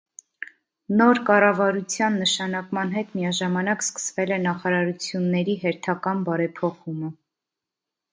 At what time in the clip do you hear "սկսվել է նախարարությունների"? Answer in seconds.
3.85-5.55